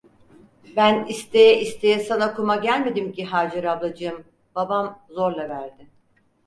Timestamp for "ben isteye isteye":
0.75-1.99